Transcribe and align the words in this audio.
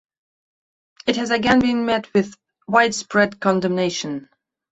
It 1.05 1.17
has 1.17 1.29
again 1.29 1.59
been 1.59 1.85
met 1.85 2.11
with 2.15 2.33
widespread 2.67 3.39
condemnation. 3.39 4.29